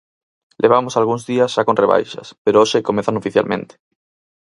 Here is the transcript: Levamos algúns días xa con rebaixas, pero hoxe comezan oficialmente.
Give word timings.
Levamos 0.63 0.93
algúns 0.95 1.23
días 1.31 1.53
xa 1.55 1.65
con 1.67 1.79
rebaixas, 1.83 2.27
pero 2.43 2.59
hoxe 2.61 2.85
comezan 2.89 3.19
oficialmente. 3.21 3.73